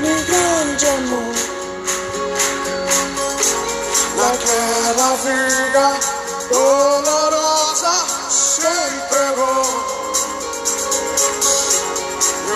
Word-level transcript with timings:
no 0.00 0.24
grande 0.24 0.86
amor. 0.86 1.34
Naquela 4.16 5.16
vida 5.16 5.86
dolorosa 6.50 8.06
se 8.28 8.62
entregou. 8.66 9.64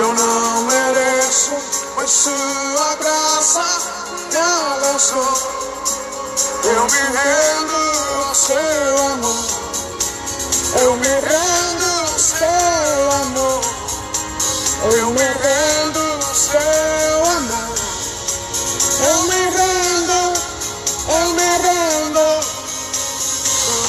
Eu 0.00 0.12
não 0.14 0.62
mereço, 0.62 1.52
mas 1.96 2.10
sua 2.10 2.94
graça 2.96 3.64
me 4.30 4.36
abraçou. 4.36 5.64
Eu 6.64 6.84
me 6.84 7.02
rendo 7.16 8.24
ao 8.26 8.34
seu 8.34 9.06
amor. 9.12 9.44
Eu 10.82 10.96
me 10.96 11.08
rendo 11.08 11.53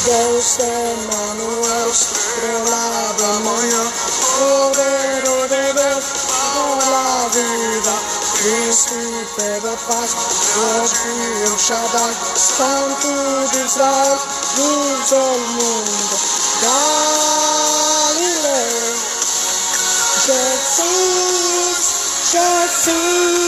Deus 0.05 0.59
é 0.59 0.95
Manuel, 1.11 1.89
estrela 1.89 3.13
da 3.17 3.33
manhã, 3.39 3.83
poder 4.37 5.23
de 5.49 5.73
Deus, 5.73 6.05
toda 6.53 6.95
a 6.95 7.27
vida. 7.29 7.95
Príncipe 8.37 9.47
da 9.63 9.75
paz, 9.87 10.11
Deus 10.53 10.91
El 11.41 11.57
Shaddai, 11.57 12.13
Santo 12.35 13.09
de 13.51 13.59
Israel, 13.65 14.19
luz 14.57 15.09
do 15.09 15.25
mundo. 15.55 16.15
Galileu, 18.11 18.61
Jesus, 20.27 21.79
Jesus, 22.31 23.44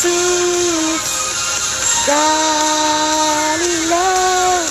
sweet 0.00 1.06
darling 2.06 3.90
love. 3.90 4.70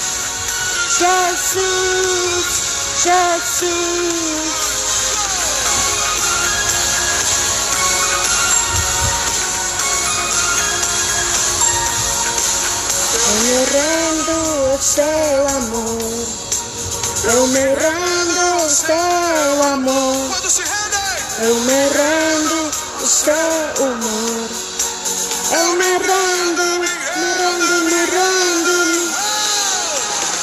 Me 13.43 13.57
rendo 13.73 14.81
seu 14.81 15.47
amor, 15.57 16.27
eu 17.33 17.47
me 17.47 17.65
rendo 17.75 18.69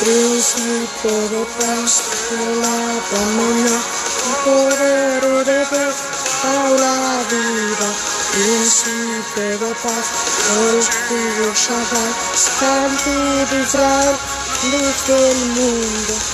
Príncipe 0.04 1.08
de 1.08 1.46
paz, 1.56 2.02
estrela 2.12 2.76
da 3.10 3.20
manhã, 3.36 3.80
o 4.26 4.34
poder 4.44 5.20
de 5.44 5.58
Deus 5.70 5.96
para 6.42 6.90
a 6.90 7.22
vida. 7.30 7.88
Príncipe 8.32 9.46
de 9.56 9.74
paz, 9.82 10.06
Deus 10.52 10.88
que 11.08 11.20
Shaddai, 11.54 12.12
Santo 12.34 13.12
de 13.48 13.62
Israel, 13.62 14.18
luz 14.64 15.02
do 15.06 15.18
mundo. 15.54 16.33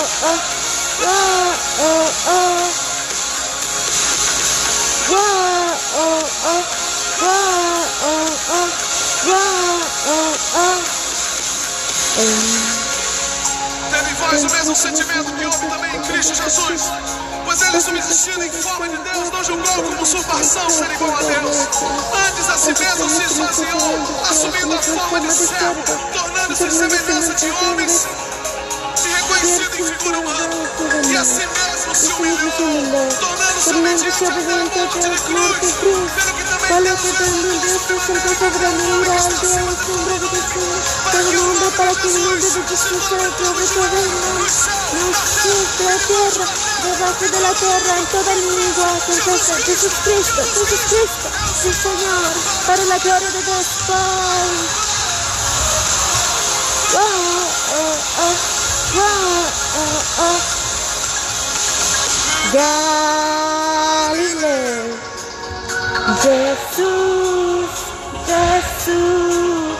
oh, 10.07 10.33
oh. 10.55 10.81
teve 13.91 14.13
vós 14.15 14.43
o 14.43 14.49
mesmo 14.49 14.75
sentimento 14.75 15.31
que 15.33 15.45
houve 15.45 15.67
também 15.67 15.95
em 15.95 16.01
Cristo 16.01 16.33
Jesus. 16.35 16.81
Pois 17.45 17.61
ele, 17.61 17.81
subsistindo 17.81 18.43
em 18.43 18.51
forma 18.51 18.87
de 18.89 18.97
Deus, 18.97 19.29
não 19.31 19.43
julgou 19.43 19.83
como 19.83 20.01
usurpação 20.01 20.69
ser 20.69 20.91
igual 20.91 21.15
a 21.15 21.21
Deus. 21.21 21.57
Antes 22.27 22.49
a 22.49 22.57
si 22.57 22.73
mesmo 22.79 23.09
se 23.09 23.23
esvaziou, 23.23 23.99
assumindo 24.29 24.73
a 24.73 24.81
forma 24.81 25.19
de 25.19 25.33
servo, 25.33 25.83
tornando-se 26.13 26.63
em 26.63 26.71
semelhança 26.71 27.33
de 27.33 27.51
homens 27.51 28.07
e 29.03 29.09
reconhecido 29.09 29.75
em 29.79 29.83
figura 29.83 30.19
humana. 30.19 30.55
E 31.11 31.17
a 31.17 31.23
si 31.25 31.45
mesmo 31.47 31.95
se 31.95 32.13
humilhou, 32.13 33.09
tornando-se 33.19 33.73
obediente 33.73 34.23
até 34.25 34.53
a 34.53 34.57
morte 34.65 34.99
de 34.99 35.19
cruz, 35.19 36.11
pelo 36.15 36.33
que 36.33 36.50
Deus 36.79 37.01
que 37.01 37.09
o 37.09 37.13
también 37.13 37.61
Dios 37.61 37.83
te 37.85 37.99
salvó 37.99 38.31
sobre 38.39 38.69
mí, 38.71 38.87
alto 39.11 39.43
a 39.43 39.59
la 39.59 39.75
sombra 39.75 40.15
de 40.19 40.27
Jesús, 40.29 40.79
todo 41.11 41.27
mundo 41.35 41.67
para 41.75 41.91
que 41.91 42.07
el 42.07 42.13
mundo 42.13 42.47
de 42.47 42.61
Jesús 42.63 43.03
sea 43.09 43.27
todo 43.35 43.51
todo 43.51 43.97
el 43.99 44.07
mundo. 44.07 44.39
Los 44.39 45.17
cielos, 45.41 45.79
la 45.83 45.97
tierra, 46.07 46.47
debajo 46.83 47.25
de 47.27 47.39
la 47.41 47.53
tierra, 47.55 47.91
en 47.97 48.05
toda 48.07 48.35
lengua, 48.35 48.87
confesa 49.05 49.55
Jesús 49.65 49.95
Cristo, 50.05 50.41
Jesús 50.41 50.81
Cristo, 50.87 51.27
sí 51.61 51.73
Señor, 51.73 52.33
para 52.65 52.83
la 52.85 52.97
gloria 52.99 53.29
de 53.31 53.41
Dios 53.43 53.67
Padre. 53.87 54.91
Wow, 56.93 57.03
oh, 57.75 57.99
oh, 58.21 58.35
wow, 58.95 59.43
oh, 59.75 60.23
oh. 60.23 60.39
Galileu. 64.13 65.00
Jesús, 66.21 67.69
Jesús, 68.27 69.73